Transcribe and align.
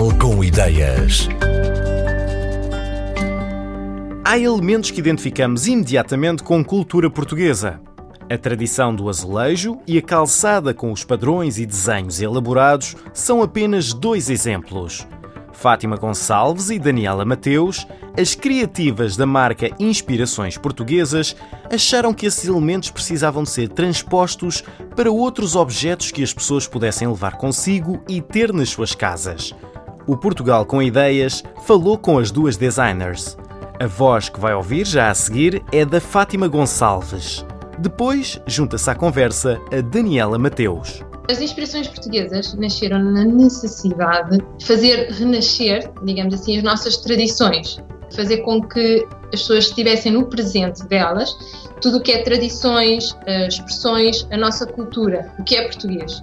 Portugal 0.00 0.18
com 0.18 0.42
ideias. 0.42 1.28
Há 4.24 4.38
elementos 4.38 4.90
que 4.90 4.98
identificamos 4.98 5.66
imediatamente 5.66 6.42
com 6.42 6.64
cultura 6.64 7.10
portuguesa. 7.10 7.80
A 8.30 8.38
tradição 8.38 8.94
do 8.94 9.10
azulejo 9.10 9.78
e 9.86 9.98
a 9.98 10.02
calçada 10.02 10.72
com 10.72 10.90
os 10.90 11.04
padrões 11.04 11.58
e 11.58 11.66
desenhos 11.66 12.18
elaborados 12.18 12.96
são 13.12 13.42
apenas 13.42 13.92
dois 13.92 14.30
exemplos. 14.30 15.06
Fátima 15.52 15.96
Gonçalves 15.96 16.70
e 16.70 16.78
Daniela 16.78 17.26
Mateus, 17.26 17.86
as 18.18 18.34
criativas 18.34 19.18
da 19.18 19.26
marca 19.26 19.68
Inspirações 19.78 20.56
Portuguesas, 20.56 21.36
acharam 21.70 22.14
que 22.14 22.24
esses 22.24 22.46
elementos 22.46 22.90
precisavam 22.90 23.42
de 23.42 23.50
ser 23.50 23.68
transpostos 23.68 24.64
para 24.96 25.10
outros 25.10 25.56
objetos 25.56 26.10
que 26.10 26.22
as 26.22 26.32
pessoas 26.32 26.66
pudessem 26.66 27.06
levar 27.06 27.36
consigo 27.36 28.02
e 28.08 28.22
ter 28.22 28.50
nas 28.50 28.70
suas 28.70 28.94
casas. 28.94 29.54
O 30.06 30.16
Portugal 30.16 30.64
com 30.64 30.82
Ideias 30.82 31.44
falou 31.64 31.98
com 31.98 32.18
as 32.18 32.30
duas 32.30 32.56
designers. 32.56 33.36
A 33.78 33.86
voz 33.86 34.28
que 34.28 34.40
vai 34.40 34.54
ouvir 34.54 34.86
já 34.86 35.10
a 35.10 35.14
seguir 35.14 35.62
é 35.70 35.84
da 35.84 36.00
Fátima 36.00 36.48
Gonçalves. 36.48 37.44
Depois 37.78 38.40
junta-se 38.46 38.90
à 38.90 38.94
conversa 38.94 39.60
a 39.72 39.80
Daniela 39.80 40.38
Mateus. 40.38 41.02
As 41.30 41.40
inspirações 41.40 41.86
portuguesas 41.86 42.54
nasceram 42.54 42.98
na 42.98 43.24
necessidade 43.24 44.38
de 44.58 44.66
fazer 44.66 45.10
renascer, 45.12 45.90
digamos 46.02 46.34
assim, 46.34 46.56
as 46.56 46.62
nossas 46.64 46.96
tradições, 46.96 47.78
fazer 48.14 48.38
com 48.38 48.60
que 48.62 49.06
as 49.32 49.40
pessoas 49.40 49.66
estivessem 49.66 50.12
no 50.12 50.26
presente 50.26 50.84
delas 50.86 51.36
tudo 51.80 51.98
o 51.98 52.00
que 52.00 52.12
é 52.12 52.22
tradições, 52.22 53.16
expressões, 53.48 54.26
a 54.30 54.36
nossa 54.36 54.66
cultura, 54.66 55.32
o 55.38 55.44
que 55.44 55.56
é 55.56 55.62
português. 55.62 56.22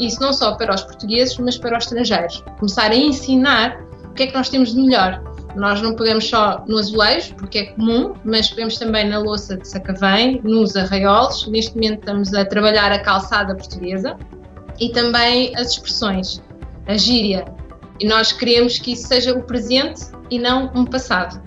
Isso 0.00 0.20
não 0.20 0.32
só 0.32 0.54
para 0.54 0.74
os 0.74 0.82
portugueses, 0.82 1.36
mas 1.38 1.58
para 1.58 1.76
os 1.76 1.84
estrangeiros. 1.84 2.42
Começar 2.58 2.90
a 2.90 2.96
ensinar 2.96 3.80
o 4.04 4.14
que 4.14 4.24
é 4.24 4.26
que 4.26 4.34
nós 4.34 4.48
temos 4.48 4.74
de 4.74 4.80
melhor. 4.80 5.22
Nós 5.54 5.82
não 5.82 5.94
pegamos 5.94 6.28
só 6.28 6.64
no 6.66 6.78
azulejo, 6.78 7.34
porque 7.34 7.58
é 7.58 7.64
comum, 7.66 8.14
mas 8.24 8.48
pegamos 8.50 8.78
também 8.78 9.08
na 9.08 9.18
louça 9.18 9.56
de 9.56 9.68
sacavém, 9.68 10.40
nos 10.42 10.76
arraiolos. 10.76 11.46
Neste 11.48 11.74
momento 11.74 12.00
estamos 12.00 12.32
a 12.34 12.44
trabalhar 12.44 12.92
a 12.92 13.00
calçada 13.00 13.54
portuguesa, 13.54 14.16
e 14.80 14.88
também 14.90 15.54
as 15.56 15.72
expressões, 15.72 16.42
a 16.86 16.96
gíria. 16.96 17.44
E 18.00 18.06
nós 18.06 18.32
queremos 18.32 18.78
que 18.78 18.92
isso 18.92 19.06
seja 19.06 19.32
o 19.34 19.42
presente 19.42 20.06
e 20.30 20.38
não 20.38 20.70
um 20.74 20.86
passado. 20.86 21.40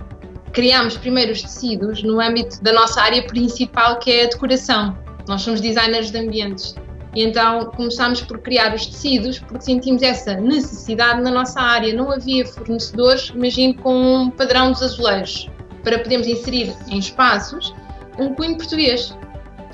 Criámos 0.52 0.96
primeiro 0.96 1.32
os 1.32 1.42
tecidos 1.42 2.04
no 2.04 2.22
âmbito 2.22 2.62
da 2.64 2.72
nossa 2.72 3.02
área 3.02 3.26
principal, 3.26 3.98
que 3.98 4.12
é 4.12 4.26
a 4.26 4.30
decoração. 4.30 4.96
Nós 5.28 5.42
somos 5.42 5.60
designers 5.60 6.12
de 6.12 6.20
ambientes. 6.20 6.76
E 7.16 7.24
então 7.24 7.66
começámos 7.72 8.22
por 8.22 8.40
criar 8.40 8.74
os 8.74 8.88
tecidos 8.88 9.40
porque 9.40 9.66
sentimos 9.66 10.02
essa 10.02 10.36
necessidade 10.36 11.22
na 11.22 11.32
nossa 11.32 11.62
área. 11.62 11.94
Não 11.94 12.12
havia 12.12 12.46
fornecedores, 12.46 13.32
imagino, 13.36 13.76
com 13.76 13.94
um 13.94 14.30
padrão 14.32 14.72
dos 14.72 14.82
azulejos, 14.82 15.50
para 15.84 16.00
podermos 16.00 16.28
inserir 16.28 16.74
em 16.88 16.98
espaços 16.98 17.74
um 18.18 18.34
cunho 18.34 18.58
português 18.58 19.16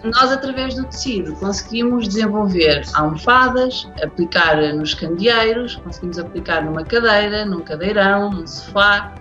nós, 0.04 0.32
através 0.32 0.76
do 0.76 0.86
tecido, 0.86 1.36
conseguimos 1.36 2.08
desenvolver 2.08 2.84
almofadas, 2.94 3.88
aplicar 4.02 4.56
nos 4.74 4.94
candeeiros, 4.94 5.76
conseguimos 5.76 6.18
aplicar 6.18 6.64
numa 6.64 6.86
cadeira, 6.86 7.46
num 7.46 7.62
cadeirão, 7.62 8.32
num 8.32 8.48
sofá. 8.48 9.14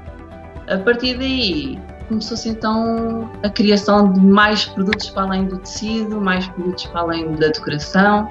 A 0.68 0.78
partir 0.78 1.18
daí, 1.18 1.80
começou-se 2.08 2.48
então 2.48 3.30
a 3.42 3.50
criação 3.50 4.12
de 4.12 4.20
mais 4.20 4.64
produtos 4.64 5.10
para 5.10 5.22
além 5.22 5.46
do 5.46 5.58
tecido, 5.58 6.20
mais 6.20 6.46
produtos 6.48 6.86
para 6.86 7.00
além 7.00 7.32
da 7.32 7.48
decoração, 7.48 8.28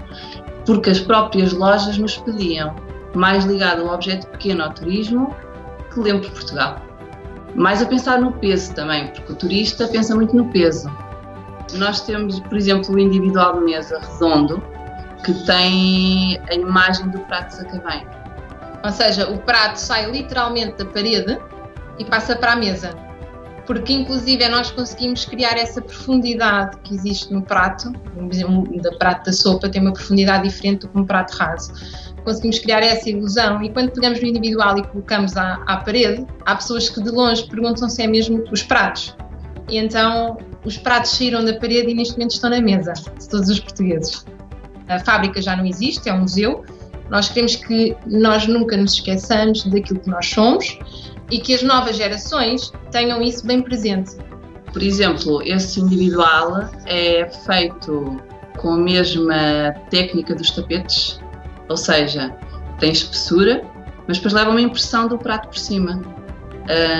porque 0.65 0.89
as 0.89 0.99
próprias 0.99 1.53
lojas 1.53 1.97
nos 1.97 2.17
pediam, 2.17 2.75
mais 3.15 3.45
ligado 3.45 3.83
ao 3.83 3.93
objeto 3.93 4.27
pequeno 4.27 4.63
ao 4.63 4.73
turismo, 4.73 5.35
que 5.93 5.99
lembro 5.99 6.29
Portugal. 6.31 6.81
Mais 7.55 7.81
a 7.81 7.85
pensar 7.85 8.19
no 8.19 8.31
peso 8.33 8.73
também, 8.73 9.07
porque 9.07 9.31
o 9.31 9.35
turista 9.35 9.87
pensa 9.87 10.13
muito 10.13 10.35
no 10.35 10.45
peso 10.49 10.89
nós 11.75 12.01
temos, 12.01 12.39
por 12.39 12.57
exemplo, 12.57 12.95
o 12.95 12.99
individual 12.99 13.59
de 13.59 13.65
mesa 13.65 13.99
redondo, 13.99 14.63
que 15.25 15.33
tem 15.45 16.39
a 16.49 16.53
imagem 16.53 17.09
do 17.09 17.19
prato 17.21 17.51
sacavém. 17.51 18.07
Ou 18.83 18.91
seja, 18.91 19.29
o 19.29 19.37
prato 19.39 19.75
sai 19.75 20.09
literalmente 20.09 20.77
da 20.77 20.85
parede 20.85 21.37
e 21.97 22.05
passa 22.05 22.35
para 22.35 22.53
a 22.53 22.55
mesa. 22.55 22.91
Porque, 23.67 23.91
inclusive, 23.91 24.47
nós 24.47 24.71
conseguimos 24.71 25.25
criar 25.25 25.57
essa 25.57 25.81
profundidade 25.81 26.77
que 26.83 26.95
existe 26.95 27.33
no 27.33 27.41
prato. 27.41 27.91
O 28.15 28.97
prato 28.97 29.25
da 29.25 29.33
sopa 29.33 29.67
tem 29.67 29.81
uma 29.81 29.91
profundidade 29.91 30.47
diferente 30.47 30.81
do 30.81 30.87
que 30.87 30.97
um 30.97 31.05
prato 31.05 31.35
raso. 31.35 31.73
Conseguimos 32.23 32.59
criar 32.59 32.81
essa 32.81 33.09
ilusão 33.09 33.61
e 33.61 33.69
quando 33.69 33.91
pegamos 33.91 34.21
no 34.21 34.27
individual 34.27 34.77
e 34.77 34.87
colocamos 34.87 35.35
à, 35.35 35.55
à 35.67 35.77
parede, 35.77 36.25
há 36.45 36.55
pessoas 36.55 36.87
que 36.87 37.03
de 37.03 37.09
longe 37.09 37.45
perguntam 37.47 37.89
se 37.89 38.01
é 38.01 38.07
mesmo 38.07 38.43
os 38.51 38.63
pratos. 38.63 39.15
E 39.69 39.77
então 39.77 40.37
os 40.63 40.77
pratos 40.77 41.11
saíram 41.11 41.43
da 41.43 41.53
parede 41.59 41.91
e 41.91 41.93
neste 41.93 42.13
momento 42.13 42.31
estão 42.31 42.49
na 42.49 42.61
mesa 42.61 42.93
de 42.93 43.29
todos 43.29 43.49
os 43.49 43.59
portugueses. 43.59 44.25
A 44.87 44.99
fábrica 44.99 45.41
já 45.41 45.57
não 45.57 45.65
existe, 45.65 46.07
é 46.07 46.13
um 46.13 46.21
museu. 46.21 46.63
Nós 47.09 47.27
queremos 47.27 47.57
que 47.57 47.95
nós 48.05 48.47
nunca 48.47 48.77
nos 48.77 48.93
esqueçamos 48.93 49.63
daquilo 49.65 49.99
que 49.99 50.09
nós 50.09 50.25
somos 50.25 50.77
e 51.29 51.39
que 51.39 51.53
as 51.53 51.61
novas 51.61 51.97
gerações 51.97 52.71
tenham 52.91 53.21
isso 53.21 53.45
bem 53.45 53.61
presente. 53.61 54.15
Por 54.71 54.81
exemplo, 54.81 55.41
esse 55.43 55.79
individual 55.79 56.69
é 56.85 57.29
feito 57.45 58.21
com 58.57 58.73
a 58.73 58.77
mesma 58.77 59.73
técnica 59.89 60.35
dos 60.35 60.51
tapetes, 60.51 61.19
ou 61.69 61.77
seja, 61.77 62.35
tem 62.79 62.91
espessura, 62.91 63.63
mas 64.07 64.17
depois 64.17 64.33
leva 64.33 64.49
uma 64.49 64.61
impressão 64.61 65.07
do 65.07 65.17
prato 65.17 65.49
por 65.49 65.57
cima. 65.57 66.01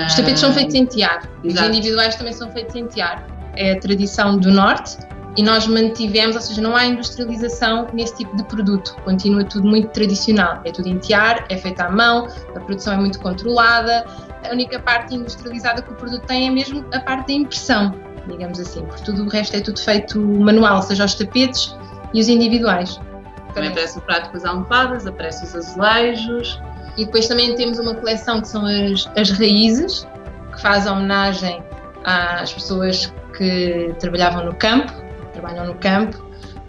Os 0.06 0.14
tapetes 0.14 0.40
são 0.40 0.52
feitos 0.52 0.74
em 0.74 0.86
tiar, 0.86 1.28
os 1.44 1.60
individuais 1.60 2.16
também 2.16 2.32
são 2.32 2.50
feitos 2.50 2.74
em 2.74 2.86
tiar 2.86 3.38
é 3.58 3.72
a 3.72 3.80
tradição 3.80 4.38
do 4.38 4.50
Norte 4.50 4.96
e 5.36 5.42
nós 5.42 5.66
mantivemos, 5.66 6.34
ou 6.34 6.42
seja, 6.42 6.60
não 6.60 6.74
há 6.74 6.84
industrialização 6.84 7.86
nesse 7.92 8.16
tipo 8.16 8.36
de 8.36 8.42
produto, 8.44 8.96
continua 9.04 9.44
tudo 9.44 9.68
muito 9.68 9.88
tradicional, 9.88 10.60
é 10.64 10.72
tudo 10.72 10.88
em 10.88 10.98
tiar, 10.98 11.44
é 11.48 11.56
feito 11.56 11.80
à 11.80 11.90
mão, 11.90 12.26
a 12.54 12.60
produção 12.60 12.94
é 12.94 12.96
muito 12.96 13.20
controlada, 13.20 14.04
a 14.44 14.52
única 14.52 14.80
parte 14.80 15.14
industrializada 15.14 15.82
que 15.82 15.92
o 15.92 15.94
produto 15.94 16.26
tem 16.26 16.48
é 16.48 16.50
mesmo 16.50 16.84
a 16.92 17.00
parte 17.00 17.28
da 17.28 17.32
impressão, 17.34 17.94
digamos 18.26 18.58
assim, 18.58 18.84
porque 18.84 19.04
tudo 19.04 19.24
o 19.24 19.28
resto 19.28 19.56
é 19.56 19.60
tudo 19.60 19.80
feito 19.80 20.18
manual, 20.18 20.82
seja 20.82 21.04
os 21.04 21.14
tapetes 21.14 21.76
e 22.12 22.20
os 22.20 22.28
individuais. 22.28 22.98
Também 23.54 23.70
aparece 23.70 23.98
o 23.98 24.02
prato 24.02 24.30
com 24.30 24.36
as 24.36 24.44
almofadas, 24.44 25.06
aparece 25.06 25.44
os 25.44 25.54
azulejos. 25.54 26.60
E 26.96 27.04
depois 27.04 27.28
também 27.28 27.54
temos 27.54 27.78
uma 27.78 27.94
coleção 27.94 28.40
que 28.40 28.48
são 28.48 28.64
as, 28.66 29.08
as 29.16 29.30
raízes, 29.30 30.06
que 30.52 30.60
faz 30.60 30.86
homenagem 30.86 31.62
às 32.04 32.52
pessoas 32.52 33.12
que 33.36 33.94
trabalhavam 33.98 34.44
no 34.44 34.54
campo, 34.54 34.92
trabalham 35.40 35.66
no 35.66 35.74
campo, 35.74 36.22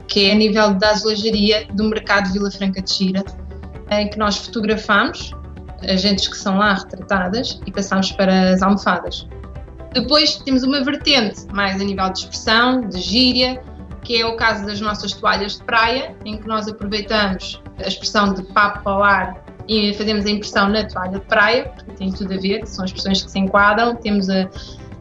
que 0.08 0.30
é 0.30 0.32
a 0.32 0.36
nível 0.36 0.74
da 0.76 0.92
azulejaria 0.92 1.68
do 1.74 1.84
mercado 1.86 2.32
Vila 2.32 2.50
Franca 2.50 2.82
de 2.82 2.92
Xira, 2.92 3.24
em 3.92 4.10
que 4.10 4.18
nós 4.18 4.38
fotografamos 4.38 5.34
as 5.82 6.02
gentes 6.02 6.28
que 6.28 6.38
são 6.38 6.58
lá 6.58 6.74
retratadas 6.74 7.60
e 7.66 7.72
passamos 7.72 8.12
para 8.12 8.52
as 8.52 8.62
almofadas. 8.62 9.28
Depois 9.94 10.36
temos 10.38 10.64
uma 10.64 10.84
vertente 10.84 11.46
mais 11.52 11.82
a 11.82 11.84
nível 11.84 12.10
de 12.12 12.20
expressão, 12.20 12.82
de 12.88 13.00
gíria, 13.00 13.62
que 14.04 14.22
é 14.22 14.26
o 14.26 14.36
caso 14.36 14.66
das 14.66 14.80
nossas 14.80 15.14
toalhas 15.14 15.58
de 15.58 15.64
praia, 15.64 16.16
em 16.26 16.38
que 16.38 16.48
nós 16.48 16.68
aproveitamos 16.68 17.62
a 17.84 17.88
expressão 17.88 18.34
de 18.34 18.44
papo 18.44 18.88
ao 18.88 19.04
ar 19.04 19.44
e 19.68 19.94
fazemos 19.94 20.26
a 20.26 20.30
impressão 20.30 20.70
na 20.70 20.84
toalha 20.84 21.20
de 21.20 21.26
praia, 21.26 21.66
porque 21.76 21.92
tem 21.94 22.12
tudo 22.12 22.34
a 22.34 22.38
ver, 22.38 22.66
são 22.66 22.86
expressões 22.86 23.24
que 23.24 23.32
se 23.32 23.40
enquadram. 23.40 23.96
Temos 23.96 24.30
a, 24.30 24.50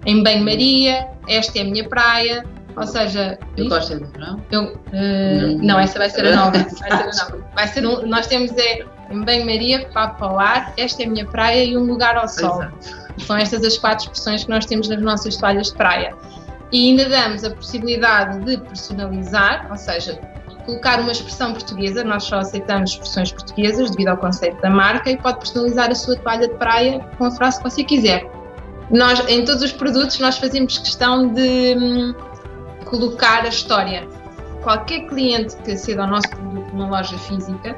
em 0.07 0.23
banho-maria, 0.23 1.09
esta 1.27 1.59
é 1.59 1.63
a 1.63 1.65
minha 1.65 1.89
praia, 1.89 2.45
ou 2.81 2.87
seja... 2.87 3.39
Eu 3.57 3.69
gosto 3.69 3.97
de 3.97 4.05
verão? 4.05 4.43
Eu, 4.51 4.63
uh, 4.65 5.63
não, 5.63 5.79
essa 5.79 5.99
vai 5.99 6.11
ser 6.11 6.27
a 6.27 6.37
nova. 6.37 6.59
Vai 6.59 6.69
ser, 6.69 6.93
a 6.93 7.07
nova. 7.07 7.45
Vai 7.55 7.69
ser 7.69 7.87
um, 7.87 8.07
nós 8.07 8.27
temos 8.27 8.53
é, 8.57 8.85
em 9.11 9.25
banho-maria, 9.25 9.89
papo 9.93 10.25
ao 10.25 10.39
ar, 10.39 10.73
esta 10.77 11.03
é 11.03 11.07
a 11.07 11.09
minha 11.11 11.27
praia 11.27 11.65
e 11.65 11.77
um 11.77 11.85
lugar 11.85 12.17
ao 12.17 12.29
sol. 12.29 12.63
Exato. 12.63 13.09
São 13.19 13.37
estas 13.37 13.65
as 13.65 13.77
quatro 13.77 14.05
expressões 14.05 14.45
que 14.45 14.51
nós 14.51 14.65
temos 14.67 14.89
nas 14.89 15.01
nossas 15.01 15.37
toalhas 15.37 15.69
de 15.69 15.75
praia. 15.75 16.15
E 16.71 16.91
ainda 16.91 17.09
damos 17.09 17.45
a 17.45 17.51
possibilidade 17.51 18.45
de 18.45 18.59
personalizar, 18.59 19.67
ou 19.71 19.77
seja, 19.77 20.21
colocar 20.69 21.01
uma 21.01 21.11
expressão 21.11 21.53
portuguesa, 21.53 22.05
nós 22.05 22.25
só 22.25 22.41
aceitamos 22.41 22.91
expressões 22.91 23.33
portuguesas 23.33 23.91
devido 23.91 24.09
ao 24.09 24.19
conceito 24.19 24.61
da 24.61 24.69
marca 24.69 25.11
e 25.11 25.17
pode 25.17 25.39
personalizar 25.39 25.91
a 25.91 25.95
sua 25.95 26.17
toalha 26.17 26.47
de 26.47 26.55
praia 26.57 27.01
com 27.17 27.25
a 27.25 27.31
frase 27.31 27.57
que 27.57 27.71
você 27.71 27.83
quiser. 27.83 28.31
Nós, 28.91 29.21
em 29.29 29.45
todos 29.45 29.63
os 29.63 29.73
produtos, 29.73 30.19
nós 30.19 30.37
fazemos 30.37 30.79
questão 30.79 31.29
de 31.29 31.75
hum, 31.77 32.15
colocar 32.89 33.45
a 33.45 33.49
história. 33.49 34.07
Qualquer 34.63 35.07
cliente 35.07 35.57
que 35.59 35.73
aceda 35.73 36.03
ao 36.03 36.09
nosso 36.09 36.29
produto 36.31 36.75
numa 36.75 36.89
loja 36.89 37.17
física, 37.19 37.77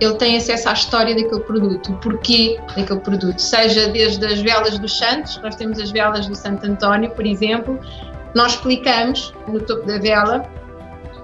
ele 0.00 0.14
tem 0.14 0.36
acesso 0.36 0.68
à 0.68 0.72
história 0.72 1.14
daquele 1.14 1.40
produto, 1.40 1.92
o 1.92 1.96
porquê 1.98 2.58
daquele 2.76 3.00
produto, 3.00 3.38
seja 3.38 3.88
desde 3.88 4.24
as 4.26 4.40
velas 4.40 4.78
dos 4.78 4.96
santos, 4.96 5.38
nós 5.42 5.54
temos 5.54 5.78
as 5.78 5.90
velas 5.90 6.26
do 6.26 6.34
Santo 6.34 6.66
António, 6.66 7.10
por 7.10 7.26
exemplo, 7.26 7.78
nós 8.34 8.52
explicamos 8.52 9.32
no 9.46 9.60
topo 9.60 9.86
da 9.86 9.98
vela 9.98 10.44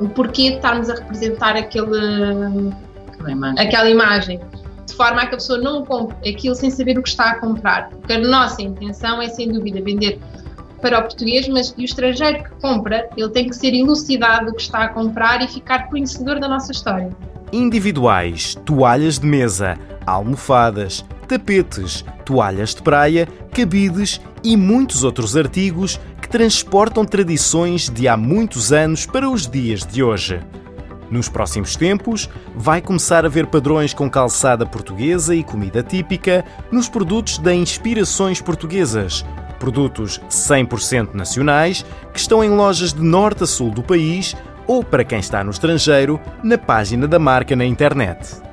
o 0.00 0.08
porquê 0.08 0.50
de 0.50 0.56
estarmos 0.56 0.88
a 0.88 0.94
representar 0.94 1.56
aquele, 1.56 2.72
aquela 3.12 3.30
imagem. 3.30 3.66
Aquela 3.66 3.90
imagem 3.90 4.40
de 4.86 4.94
forma 4.96 5.22
a 5.22 5.26
que 5.26 5.34
a 5.34 5.38
pessoa 5.38 5.58
não 5.58 5.84
compre 5.84 6.30
aquilo 6.30 6.54
sem 6.54 6.70
saber 6.70 6.98
o 6.98 7.02
que 7.02 7.08
está 7.08 7.30
a 7.30 7.34
comprar. 7.38 7.90
Porque 7.90 8.12
a 8.12 8.18
nossa 8.18 8.60
intenção 8.60 9.22
é, 9.22 9.28
sem 9.28 9.50
dúvida, 9.50 9.80
vender 9.82 10.18
para 10.80 10.98
o 10.98 11.02
português, 11.02 11.48
mas 11.48 11.74
e 11.76 11.82
o 11.82 11.84
estrangeiro 11.84 12.42
que 12.42 12.50
compra, 12.60 13.08
ele 13.16 13.28
tem 13.30 13.48
que 13.48 13.56
ser 13.56 13.74
elucidado 13.74 14.46
do 14.46 14.54
que 14.54 14.62
está 14.62 14.84
a 14.84 14.88
comprar 14.88 15.42
e 15.42 15.48
ficar 15.48 15.88
conhecedor 15.88 16.40
da 16.40 16.48
nossa 16.48 16.72
história. 16.72 17.10
Individuais, 17.52 18.54
toalhas 18.64 19.18
de 19.18 19.26
mesa, 19.26 19.76
almofadas, 20.06 21.04
tapetes, 21.26 22.04
toalhas 22.24 22.74
de 22.74 22.82
praia, 22.82 23.28
cabides 23.52 24.20
e 24.42 24.56
muitos 24.56 25.04
outros 25.04 25.36
artigos 25.36 26.00
que 26.20 26.28
transportam 26.28 27.04
tradições 27.04 27.88
de 27.88 28.08
há 28.08 28.16
muitos 28.16 28.72
anos 28.72 29.06
para 29.06 29.28
os 29.28 29.46
dias 29.46 29.86
de 29.86 30.02
hoje. 30.02 30.40
Nos 31.10 31.28
próximos 31.28 31.74
tempos, 31.74 32.28
vai 32.54 32.80
começar 32.80 33.26
a 33.26 33.28
ver 33.28 33.46
padrões 33.46 33.92
com 33.92 34.08
calçada 34.08 34.64
portuguesa 34.64 35.34
e 35.34 35.42
comida 35.42 35.82
típica 35.82 36.44
nos 36.70 36.88
produtos 36.88 37.38
da 37.38 37.52
Inspirações 37.52 38.40
Portuguesas, 38.40 39.24
produtos 39.58 40.20
100% 40.30 41.14
nacionais 41.14 41.84
que 42.12 42.18
estão 42.20 42.44
em 42.44 42.50
lojas 42.50 42.92
de 42.92 43.02
norte 43.02 43.42
a 43.42 43.46
sul 43.46 43.70
do 43.70 43.82
país 43.82 44.36
ou, 44.66 44.84
para 44.84 45.04
quem 45.04 45.18
está 45.18 45.42
no 45.42 45.50
estrangeiro, 45.50 46.20
na 46.44 46.56
página 46.56 47.08
da 47.08 47.18
marca 47.18 47.56
na 47.56 47.64
internet. 47.64 48.49